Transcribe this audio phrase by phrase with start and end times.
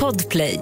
[0.00, 0.60] Podplay.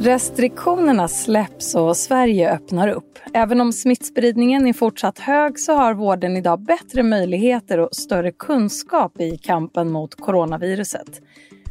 [0.00, 3.11] Restriktionerna släpps och Sverige öppnar upp.
[3.34, 9.20] Även om smittspridningen är fortsatt hög så har vården idag bättre möjligheter och större kunskap
[9.20, 11.20] i kampen mot coronaviruset.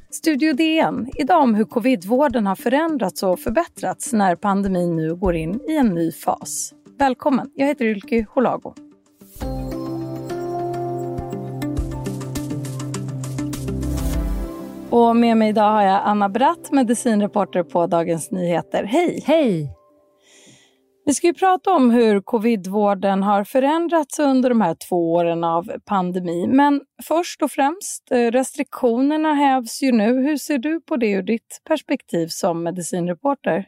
[0.10, 5.60] Studio DN, idag om hur covidvården har förändrats och förbättrats när pandemin nu går in
[5.70, 6.74] i en ny fas.
[7.00, 8.74] Välkommen, jag heter Ylke Holago.
[14.90, 18.84] Och med mig idag har jag Anna Bratt, medicinreporter på Dagens Nyheter.
[18.84, 19.24] Hej!
[19.26, 19.81] Hej!
[21.06, 25.72] Vi ska ju prata om hur covidvården har förändrats under de här två åren av
[25.86, 26.48] pandemi.
[26.48, 30.14] Men först och främst, eh, restriktionerna hävs ju nu.
[30.14, 33.66] Hur ser du på det ur ditt perspektiv som medicinreporter?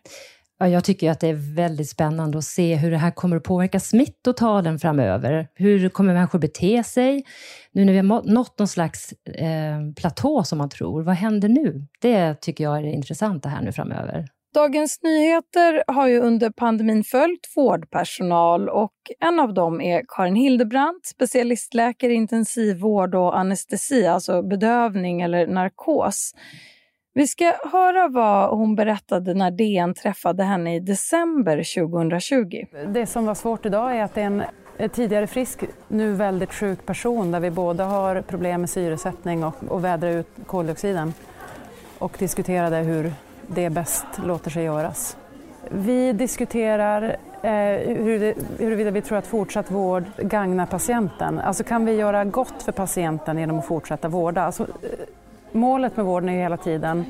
[0.59, 3.79] Jag tycker att det är väldigt spännande att se hur det här kommer att påverka
[3.79, 5.47] smittotalen framöver.
[5.55, 7.23] Hur kommer människor bete sig?
[7.71, 11.87] Nu när vi har nått någon slags eh, platå som man tror, vad händer nu?
[12.01, 14.27] Det tycker jag är det intressanta här nu framöver.
[14.53, 21.05] Dagens Nyheter har ju under pandemin följt vårdpersonal och en av dem är Karin Hildebrandt,
[21.05, 26.35] specialistläkare i intensivvård och anestesi, alltså bedövning eller narkos.
[27.13, 32.65] Vi ska höra vad hon berättade när DN träffade henne i december 2020.
[32.87, 34.25] Det som var svårt idag är att det är
[34.77, 39.63] en tidigare frisk, nu väldigt sjuk person där vi båda har problem med syresättning och,
[39.67, 41.13] och vädra ut koldioxiden
[41.99, 43.13] och diskuterade hur
[43.47, 45.17] det bäst låter sig göras.
[45.69, 47.51] Vi diskuterar eh,
[48.57, 51.39] huruvida vi tror att fortsatt vård gagnar patienten.
[51.39, 54.41] Alltså kan vi göra gott för patienten genom att fortsätta vårda?
[54.41, 54.67] Alltså, eh,
[55.51, 57.05] målet med vården är ju hela tiden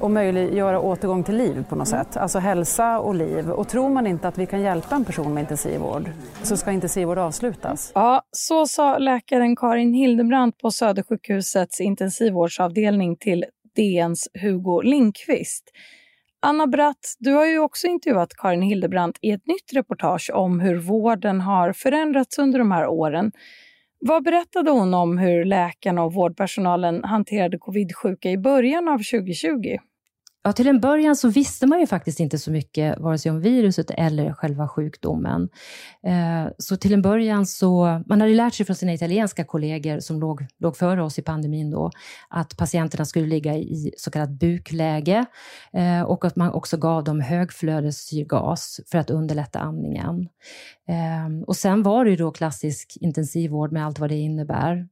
[0.00, 3.50] att möjliggöra återgång till liv på något sätt, alltså hälsa och liv.
[3.50, 6.10] Och tror man inte att vi kan hjälpa en person med intensivvård
[6.42, 7.92] så ska intensivvård avslutas.
[7.94, 13.44] Ja, så sa läkaren Karin Hildebrandt på Södersjukhusets intensivvårdsavdelning till
[13.78, 15.70] DNs Hugo Linkvist.
[16.42, 20.76] Anna Bratt, du har ju också intervjuat Karin Hildebrandt i ett nytt reportage om hur
[20.76, 23.32] vården har förändrats under de här åren.
[24.00, 29.76] Vad berättade hon om hur läkarna och vårdpersonalen hanterade covid-sjuka i början av 2020?
[30.48, 33.40] Ja, till en början så visste man ju faktiskt inte så mycket, vare sig om
[33.40, 35.48] viruset eller själva sjukdomen.
[36.06, 40.20] Eh, så till en början så, man hade lärt sig från sina italienska kollegor som
[40.20, 41.90] låg, låg före oss i pandemin då,
[42.28, 45.26] att patienterna skulle ligga i så kallat bukläge
[45.72, 50.28] eh, och att man också gav dem högflödessyrgas för att underlätta andningen.
[50.88, 54.88] Eh, och sen var det ju då klassisk intensivvård med allt vad det innebär.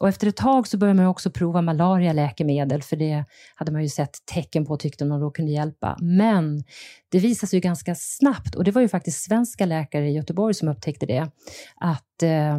[0.00, 3.88] Och efter ett tag så började man också prova malarialäkemedel, för det hade man ju
[3.88, 5.96] sett tecken på tyckte man då kunde hjälpa.
[6.00, 6.64] Men
[7.08, 10.68] det visade sig ganska snabbt, och det var ju faktiskt svenska läkare i Göteborg som
[10.68, 11.30] upptäckte det,
[11.76, 12.58] att eh,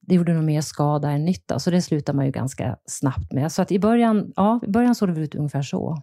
[0.00, 3.52] det gjorde nog mer skada än nytta, så det slutade man ju ganska snabbt med.
[3.52, 6.02] Så att i början, ja, i början såg det ut ungefär så.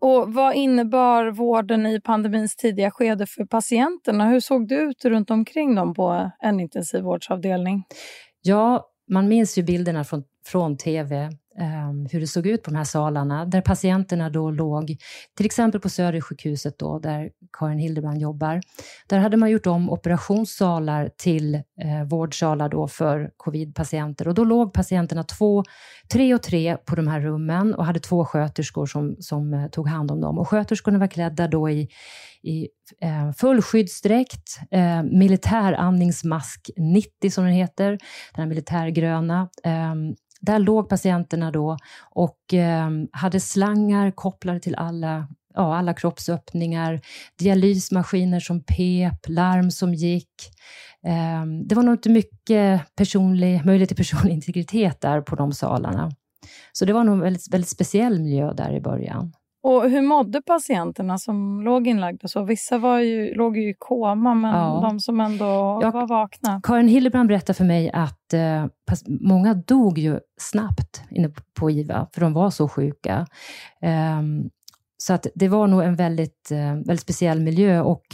[0.00, 4.28] Och Vad innebar vården i pandemins tidiga skede för patienterna?
[4.28, 7.84] Hur såg det ut runt omkring dem på en intensivvårdsavdelning?
[8.42, 12.76] Ja, man minns ju bilderna från, från tv um, hur det såg ut på de
[12.76, 14.96] här salarna, där patienterna då låg,
[15.36, 18.60] till exempel på Södersjukhuset då, där Karin Hildebrand jobbar.
[19.08, 24.72] Där hade man gjort om operationssalar till eh, vårdsalar då för covidpatienter och då låg
[24.72, 25.64] patienterna två,
[26.12, 29.88] tre och tre på de här rummen och hade två sköterskor som, som eh, tog
[29.88, 30.38] hand om dem.
[30.38, 31.88] Och sköterskorna var klädda då i,
[32.42, 32.68] i
[33.00, 37.98] ehm, eh, full skyddsdräkt, eh, militär andningsmask 90 som den heter, den
[38.42, 39.94] här militärgröna, eh,
[40.44, 41.76] där låg patienterna då
[42.10, 47.00] och eh, hade slangar kopplade till alla, ja, alla kroppsöppningar,
[47.38, 50.30] dialysmaskiner som pep, larm som gick.
[51.06, 56.10] Eh, det var nog inte mycket personlig, möjlighet till personlig integritet där på de salarna.
[56.72, 59.32] Så det var nog en väldigt, väldigt speciell miljö där i början.
[59.64, 62.28] Och hur mådde patienterna som låg inlagda?
[62.28, 64.80] Så vissa var ju, låg ju i koma, men ja.
[64.82, 65.44] de som ändå
[65.82, 66.60] ja, var vakna?
[66.62, 68.66] Karin Hillebrand berättade för mig att eh,
[69.20, 71.30] många dog ju snabbt inne
[71.60, 73.26] på IVA, för de var så sjuka.
[74.18, 74.50] Um,
[74.96, 78.04] så att det var nog en väldigt, eh, väldigt speciell miljö och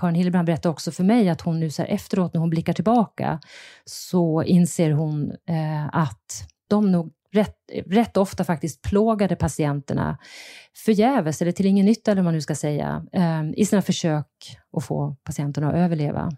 [0.00, 3.40] Karin Hillebrand berättade också för mig att hon nu så efteråt, när hon blickar tillbaka,
[3.84, 10.18] så inser hon eh, att de nog rätt, rätt ofta faktiskt plågade patienterna
[10.84, 14.26] förgäves, eller till ingen nytta eller vad man nu ska säga, eh, i sina försök
[14.76, 16.30] att få patienterna att överleva.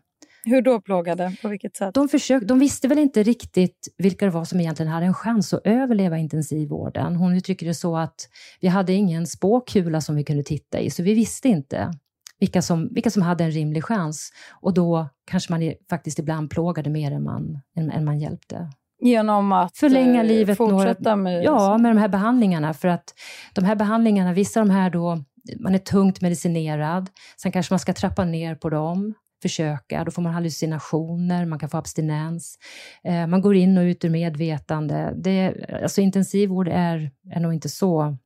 [0.45, 1.37] Hur då plågade?
[1.43, 1.95] På vilket sätt?
[1.95, 5.55] De, försök, de visste väl inte riktigt vilka det var som egentligen hade en chans
[5.55, 7.17] att överleva intensivvården.
[7.17, 8.29] Hon uttrycker det så att
[8.61, 11.91] vi hade ingen spåkula som vi kunde titta i, så vi visste inte
[12.39, 14.33] vilka som, vilka som hade en rimlig chans.
[14.61, 18.71] Och då kanske man faktiskt ibland plågade mer än man, än, än man hjälpte.
[19.01, 21.45] Genom att förlänga eh, livet fortsätta några, med...
[21.45, 22.75] Ja, med de här behandlingarna.
[22.75, 23.15] För att
[23.55, 25.19] de här behandlingarna, vissa av de här då,
[25.61, 27.11] man är tungt medicinerad,
[27.43, 31.69] sen kanske man ska trappa ner på dem, försöka, då får man hallucinationer, man kan
[31.69, 32.59] få abstinens,
[33.05, 35.13] eh, man går in och ut ur medvetande.
[35.17, 38.17] Det, alltså intensivvård är, är nog inte så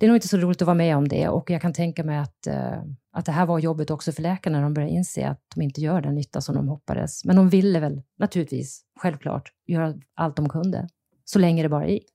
[0.00, 2.04] det är nog inte så roligt att vara med om det och jag kan tänka
[2.04, 2.82] mig att, eh,
[3.12, 5.80] att det här var jobbet också för läkarna när de började inse att de inte
[5.80, 7.24] gör den nytta som de hoppades.
[7.24, 10.88] Men de ville väl naturligtvis, självklart, göra allt de kunde,
[11.24, 12.12] så länge det bara gick.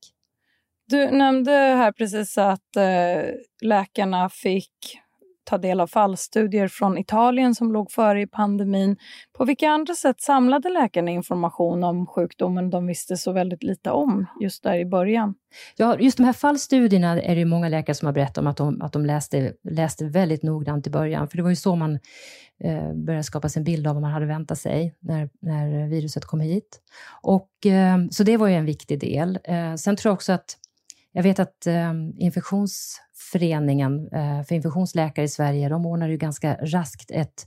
[0.88, 3.22] Du nämnde här precis att eh,
[3.62, 4.98] läkarna fick
[5.46, 8.96] ta del av fallstudier från Italien som låg före i pandemin.
[9.38, 14.26] På vilka andra sätt samlade läkarna information om sjukdomen de visste så väldigt lite om
[14.40, 15.34] just där i början?
[15.76, 18.82] Ja, just de här fallstudierna är det många läkare som har berättat om att de,
[18.82, 21.98] att de läste, läste väldigt noggrant i början, för det var ju så man
[22.64, 26.24] eh, började skapa sig en bild av vad man hade väntat sig när, när viruset
[26.24, 26.80] kom hit.
[27.22, 29.38] Och, eh, så det var ju en viktig del.
[29.44, 30.56] Eh, sen tror jag också att
[31.16, 37.10] jag vet att eh, Infektionsföreningen eh, för infektionsläkare i Sverige, de ordnar ju ganska raskt
[37.10, 37.46] ett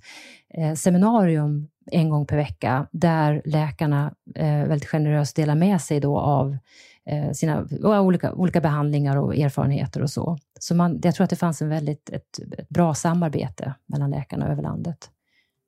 [0.53, 6.19] eh, seminarium en gång per vecka där läkarna eh, väldigt generöst delar med sig då
[6.19, 6.57] av
[7.05, 10.37] eh, sina olika, olika behandlingar och erfarenheter och så.
[10.59, 14.51] Så man, jag tror att det fanns en väldigt, ett, ett bra samarbete mellan läkarna
[14.51, 15.09] över landet.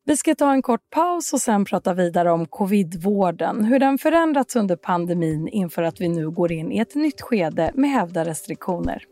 [0.06, 4.56] Vi ska ta en kort paus och sen prata vidare om covidvården, hur den förändrats
[4.56, 9.04] under pandemin inför att vi nu går in i ett nytt skede med hävda restriktioner.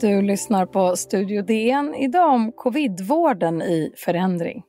[0.00, 4.62] Du lyssnar på Studio DN, idag om covidvården i förändring.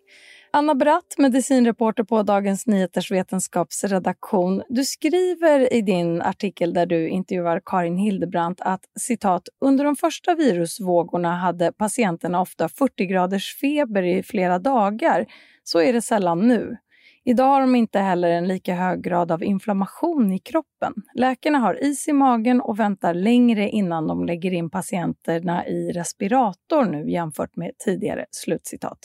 [0.56, 4.63] Anna Bratt, medicinreporter på Dagens Nyheters vetenskapsredaktion.
[4.69, 10.36] Du skriver i din artikel där du intervjuar Karin Hildebrandt att citat, under de första
[10.36, 15.25] virusvågorna hade patienterna ofta 40 graders feber i flera dagar.
[15.63, 16.78] Så är det sällan nu.
[17.24, 20.94] Idag har de inte heller en lika hög grad av inflammation i kroppen.
[21.16, 26.86] Läkarna har is i magen och väntar längre innan de lägger in patienterna i respirator
[26.86, 28.25] nu jämfört med tidigare.
[28.31, 29.00] Slutcitat.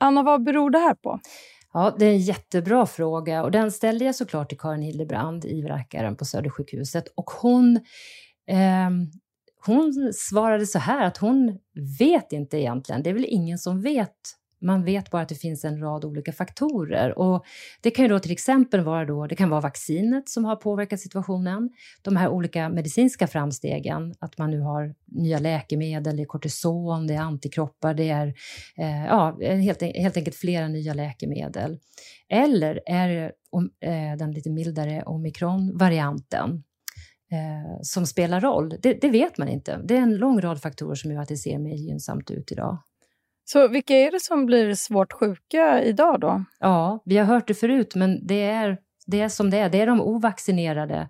[0.00, 1.20] Anna, vad beror det här på?
[1.72, 6.16] Ja, det är en jättebra fråga och den ställde jag såklart till Karin Hildebrand, IVA-läkaren
[6.16, 7.76] på Södersjukhuset och hon
[8.48, 8.90] eh,
[9.66, 11.58] hon svarade så här att hon
[11.98, 13.02] vet inte egentligen.
[13.02, 14.16] Det är väl ingen som vet
[14.60, 17.18] man vet bara att det finns en rad olika faktorer.
[17.18, 17.44] Och
[17.80, 21.00] det kan ju då till exempel vara då, det kan vara vaccinet som har påverkat
[21.00, 21.70] situationen,
[22.02, 27.14] de här olika medicinska framstegen, att man nu har nya läkemedel, det är kortison, det
[27.14, 28.34] är antikroppar, det är
[28.76, 31.78] eh, ja, helt, helt enkelt flera nya läkemedel.
[32.28, 33.24] Eller är det
[33.86, 36.64] eh, den lite mildare omikronvarianten
[37.32, 38.74] eh, som spelar roll?
[38.82, 39.80] Det, det, vet man inte.
[39.84, 42.78] Det är en lång rad faktorer som gör att det ser mer gynnsamt ut idag.
[43.48, 46.44] Så vilka är det som blir svårt sjuka idag då?
[46.60, 49.68] Ja, vi har hört det förut, men det är, det är som det är.
[49.68, 51.08] Det är de ovaccinerade.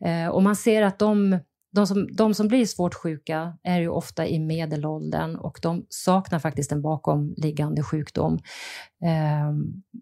[0.00, 1.38] Eh, och man ser att de,
[1.72, 6.38] de, som, de som blir svårt sjuka är ju ofta i medelåldern och de saknar
[6.38, 8.38] faktiskt en bakomliggande sjukdom.
[9.04, 9.52] Eh,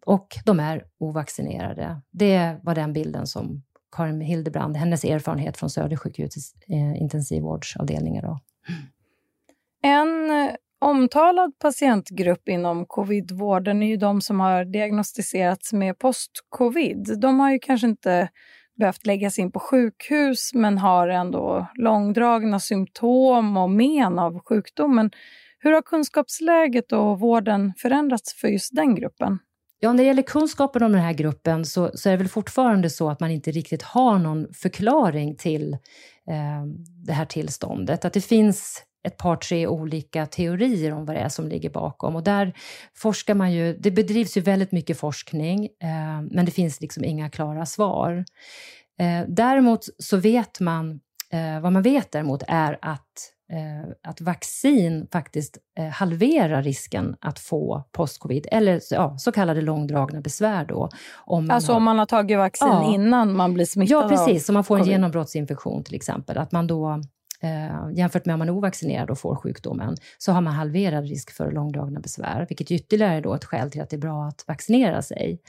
[0.06, 2.02] och de är ovaccinerade.
[2.10, 3.62] Det var den bilden som
[3.96, 8.22] Karin Hildebrand, hennes erfarenhet från Södersjukhusets eh, intensivvårdsavdelningar.
[8.22, 8.38] Då.
[9.82, 10.30] En
[10.80, 17.20] omtalad patientgrupp inom covidvården är ju de som har diagnostiserats med post-covid.
[17.20, 18.28] De har ju kanske inte
[18.78, 25.10] behövt läggas in på sjukhus men har ändå långdragna symptom och men av sjukdomen.
[25.58, 29.38] Hur har kunskapsläget och vården förändrats för just den gruppen?
[29.80, 32.90] Ja, när det gäller kunskapen om den här gruppen så, så är det väl fortfarande
[32.90, 36.64] så att man inte riktigt har någon förklaring till eh,
[37.06, 38.04] det här tillståndet.
[38.04, 42.16] Att det finns ett par, tre olika teorier om vad det är som ligger bakom.
[42.16, 42.52] Och där
[42.94, 47.30] forskar man ju, det bedrivs ju väldigt mycket forskning, eh, men det finns liksom inga
[47.30, 48.24] klara svar.
[48.98, 51.00] Eh, däremot så vet man,
[51.32, 57.38] eh, vad man vet däremot är att eh, att vaccin faktiskt eh, halverar risken att
[57.38, 60.64] få postcovid, eller ja, så kallade långdragna besvär.
[60.64, 64.08] Då, om alltså har, om man har tagit vaccin ja, innan man blir smittad Ja,
[64.08, 64.48] precis.
[64.48, 66.38] Om man får en genombrottsinfektion till exempel.
[66.38, 67.02] Att man då
[67.42, 71.30] eh, jämfört med om man är ovaccinerad och får sjukdomen, så har man halverad risk
[71.30, 74.44] för långdragna besvär, vilket ytterligare är då ett skäl till att det är bra att
[74.48, 75.40] vaccinera sig.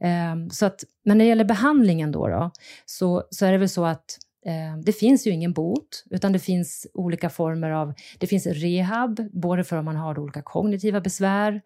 [0.00, 2.50] Eh, så att, men när det gäller behandlingen då, då
[2.86, 6.38] så, så är det väl så att eh, det finns ju ingen bot, utan det
[6.38, 7.94] finns olika former av...
[8.18, 11.60] Det finns rehab, både för om man har olika kognitiva besvär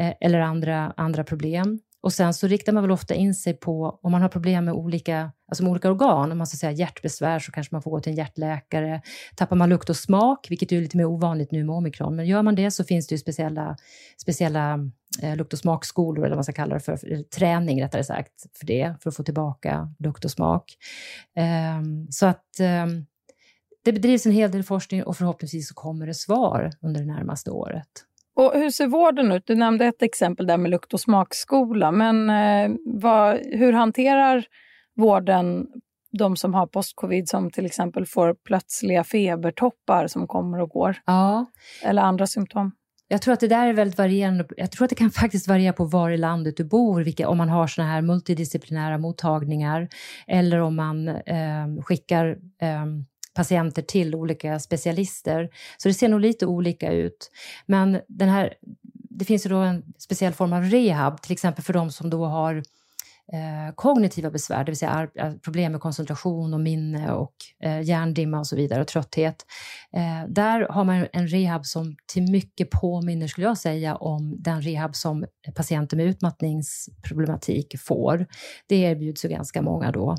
[0.00, 1.80] eh, eller andra, andra problem.
[2.00, 4.74] Och sen så riktar man väl ofta in sig på, om man har problem med
[4.74, 8.00] olika, alltså med olika organ, om man ska säga hjärtbesvär så kanske man får gå
[8.00, 9.02] till en hjärtläkare.
[9.36, 12.42] Tappar man lukt och smak, vilket är lite mer ovanligt nu med omikron, men gör
[12.42, 13.76] man det så finns det ju speciella,
[14.20, 14.90] speciella
[15.22, 18.58] eh, lukt och smakskolor, eller vad man ska kalla det för, för träning rättare sagt,
[18.58, 20.76] för det, för att få tillbaka lukt och smak.
[21.36, 22.86] Eh, så att eh,
[23.84, 27.50] det bedrivs en hel del forskning och förhoppningsvis så kommer det svar under det närmaste
[27.50, 27.88] året.
[28.36, 29.46] Och hur ser vården ut?
[29.46, 34.44] Du nämnde ett exempel där med lukt och smakskola, men eh, vad, hur hanterar
[34.96, 35.66] vården
[36.18, 40.96] de som har postcovid som till exempel får plötsliga febertoppar som kommer och går?
[41.06, 41.46] Ja.
[41.82, 42.72] Eller andra symptom?
[43.08, 44.46] Jag tror att det där är väldigt varierande.
[44.56, 47.38] Jag tror att det kan faktiskt variera på var i landet du bor, vilka, om
[47.38, 49.88] man har såna här multidisciplinära mottagningar
[50.26, 52.26] eller om man eh, skickar
[52.60, 52.86] eh,
[53.36, 55.48] patienter till olika specialister.
[55.76, 57.30] Så det ser nog lite olika ut.
[57.66, 58.54] Men den här,
[59.10, 62.26] det finns ju då en speciell form av rehab, till exempel för de som då
[62.26, 62.62] har
[63.32, 68.38] eh, kognitiva besvär, det vill säga eh, problem med koncentration och minne och eh, hjärndimma
[68.38, 69.46] och så vidare och trötthet.
[69.92, 74.62] Eh, där har man en rehab som till mycket påminner, skulle jag säga, om den
[74.62, 78.26] rehab som patienter med utmattningsproblematik får.
[78.66, 80.16] Det erbjuds ju ganska många då.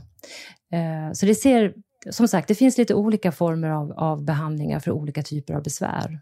[0.74, 1.74] Eh, så det ser
[2.10, 6.20] som sagt, det finns lite olika former av, av behandlingar för olika typer av besvär.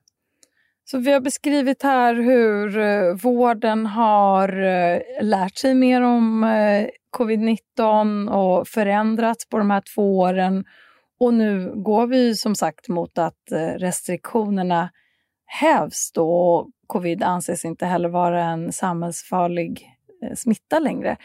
[0.88, 6.88] Så vi har beskrivit här hur eh, vården har eh, lärt sig mer om eh,
[7.18, 10.66] covid-19 och förändrats på de här två åren.
[11.20, 14.90] Och nu går vi som sagt mot att restriktionerna
[15.46, 16.68] hävs då.
[16.88, 19.90] Covid anses inte heller vara en samhällsfarlig
[20.36, 21.18] smitta längre.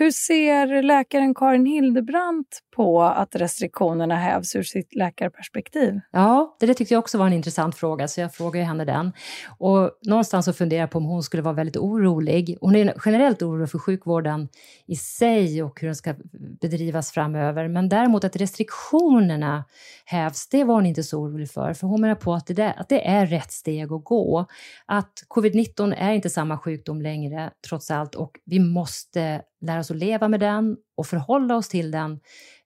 [0.00, 6.00] Hur ser läkaren Karin Hildebrandt på att restriktionerna hävs ur sitt läkarperspektiv?
[6.12, 9.12] Ja, det tyckte jag också var en intressant fråga, så jag frågade henne den.
[9.58, 12.58] Och någonstans så funderar jag på om hon skulle vara väldigt orolig.
[12.60, 14.48] Hon är generellt orolig för sjukvården
[14.86, 16.14] i sig och hur den ska
[16.60, 17.68] bedrivas framöver.
[17.68, 19.64] Men däremot att restriktionerna
[20.04, 21.74] hävs, det var hon inte så orolig för.
[21.74, 24.46] För hon menar på att det, att det är rätt steg att gå.
[24.86, 29.96] Att covid-19 är inte samma sjukdom längre, trots allt, och vi måste lära oss att
[29.96, 32.12] leva med den och förhålla oss till den.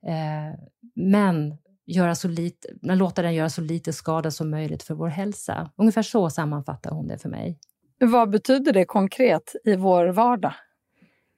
[0.07, 0.59] Eh,
[0.95, 5.71] men göra så lite, låta den göra så lite skada som möjligt för vår hälsa.
[5.77, 7.59] Ungefär så sammanfattar hon det för mig.
[8.01, 10.55] Vad betyder det konkret i vår vardag?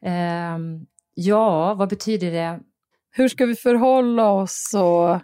[0.05, 0.59] Eh,
[1.15, 2.61] ja, vad betyder det?
[3.11, 5.21] Hur ska vi förhålla oss och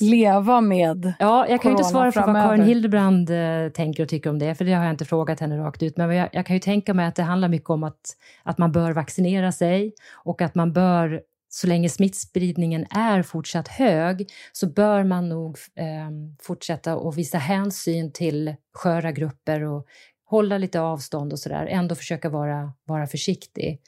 [0.00, 4.08] leva med Ja, jag kan ju inte svara för vad Karin Hildebrand eh, tänker och
[4.08, 5.96] tycker om det, för det har jag inte frågat henne rakt ut.
[5.96, 8.72] Men jag, jag, kan ju tänka mig att det handlar mycket om att, att man
[8.72, 9.92] bör vaccinera sig
[10.24, 16.10] och att man bör så länge smittspridningen är fortsatt hög så bör man nog eh,
[16.42, 19.86] fortsätta att visa hänsyn till sköra grupper och
[20.24, 21.66] hålla lite avstånd och sådär.
[21.66, 23.80] Ändå försöka vara, vara försiktig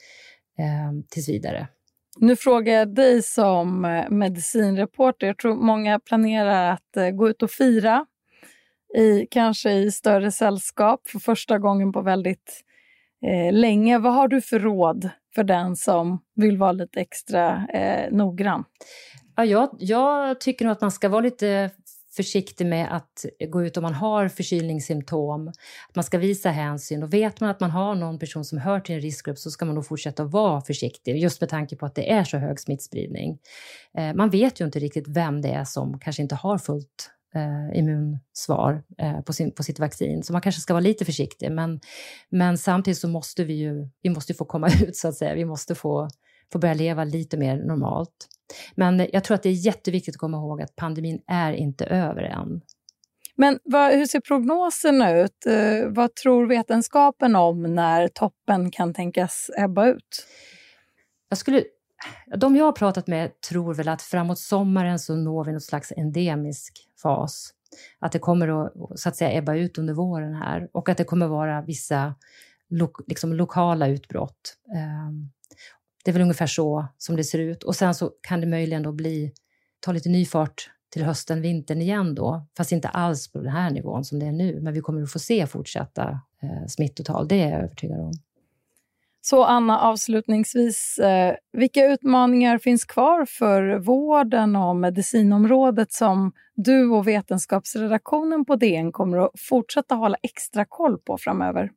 [0.57, 1.67] eh, tills vidare.
[2.19, 5.27] Nu frågar jag dig som eh, medicinreporter.
[5.27, 8.05] Jag tror många planerar att eh, gå ut och fira,
[8.97, 12.63] i, kanske i större sällskap för första gången på väldigt
[13.25, 13.99] eh, länge.
[13.99, 18.63] Vad har du för råd för den som vill vara lite extra eh, noggrann?
[19.35, 21.69] Ja, jag, jag tycker nog att man ska vara lite
[22.15, 25.47] försiktig med att gå ut om man har förkylningssymptom.
[25.89, 28.79] Att man ska visa hänsyn och vet man att man har någon person som hör
[28.79, 31.95] till en riskgrupp så ska man nog fortsätta vara försiktig just med tanke på att
[31.95, 33.39] det är så hög smittspridning.
[33.97, 37.79] Eh, man vet ju inte riktigt vem det är som kanske inte har fullt eh,
[37.79, 40.23] immunsvar eh, på, sin, på sitt vaccin.
[40.23, 41.51] Så man kanske ska vara lite försiktig.
[41.51, 41.79] Men,
[42.29, 45.35] men samtidigt så måste vi ju vi måste få komma ut så att säga.
[45.35, 46.09] Vi måste få,
[46.51, 48.27] få börja leva lite mer normalt.
[48.75, 52.23] Men jag tror att det är jätteviktigt att komma ihåg att pandemin är inte över
[52.23, 52.61] än.
[53.35, 55.45] Men vad, hur ser prognoserna ut?
[55.45, 60.27] Eh, vad tror vetenskapen om när toppen kan tänkas ebba ut?
[61.29, 61.63] Jag skulle,
[62.37, 65.93] de jag har pratat med tror väl att framåt sommaren så når vi något slags
[65.97, 67.53] endemisk fas.
[67.99, 71.03] Att det kommer att, så att säga, ebba ut under våren här och att det
[71.03, 72.15] kommer vara vissa
[72.69, 74.57] lo, liksom lokala utbrott.
[75.07, 75.31] Um,
[76.03, 77.63] det är väl ungefär så som det ser ut.
[77.63, 79.31] Och sen så kan det möjligen då bli,
[79.79, 82.45] ta lite ny fart till hösten, vintern igen då.
[82.57, 84.59] Fast inte alls på den här nivån som det är nu.
[84.61, 88.11] Men vi kommer att få se fortsatta eh, smittotal, det är jag övertygad om.
[89.23, 97.07] Så Anna, avslutningsvis, eh, vilka utmaningar finns kvar för vården och medicinområdet som du och
[97.07, 101.71] vetenskapsredaktionen på DN kommer att fortsätta hålla extra koll på framöver?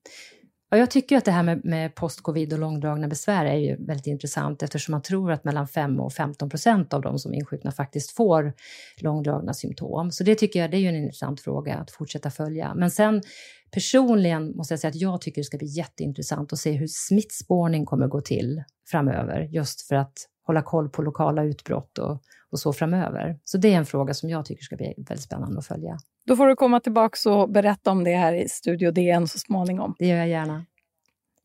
[0.75, 4.07] Ja, jag tycker att det här med, med post-covid och långdragna besvär är ju väldigt
[4.07, 8.11] intressant eftersom man tror att mellan 5 och 15 procent av de som insjuknar faktiskt
[8.11, 8.53] får
[9.01, 10.11] långdragna symptom.
[10.11, 12.75] Så det tycker jag det är ju en intressant fråga att fortsätta följa.
[12.75, 13.23] Men sen
[13.71, 17.87] personligen måste jag säga att jag tycker det ska bli jätteintressant att se hur smittspårning
[17.87, 20.15] kommer gå till framöver, just för att
[20.47, 22.23] hålla koll på lokala utbrott och,
[22.55, 23.39] och så framöver.
[23.45, 25.99] Så det är en fråga som jag tycker ska bli väldigt spännande att följa.
[26.27, 29.95] Då får du komma tillbaka och berätta om det här i Studio DN så småningom.
[29.99, 30.65] Det gör jag gärna.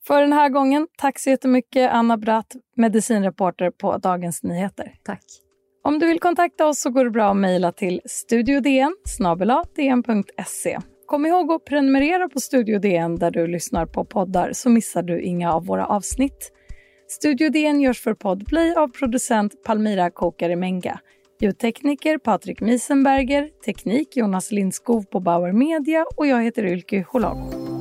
[0.08, 4.94] För den här gången, tack så jättemycket Anna Bratt, medicinreporter på Dagens Nyheter.
[5.04, 5.24] Tack.
[5.84, 8.96] Om du vill kontakta oss så går det bra att mejla till studiodn
[9.76, 10.80] dn.se.
[11.06, 15.22] Kom ihåg att prenumerera på Studio DN där du lyssnar på poddar så missar du
[15.22, 16.52] inga av våra avsnitt.
[17.12, 21.00] Studio DN görs för Podplay av producent Palmira Kokare Menga.
[21.42, 27.79] Ljudtekniker Patrik Miesenberger, teknik Jonas Lindskov på Bauer Media och jag heter Ylke Holago.